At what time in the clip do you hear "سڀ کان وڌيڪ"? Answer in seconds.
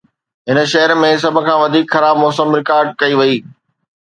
1.23-1.85